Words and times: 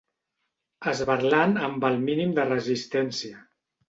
Esberlant 0.91 1.53
amb 1.67 1.85
el 1.89 1.99
mínim 2.05 2.33
de 2.39 2.47
resistència. 2.47 3.43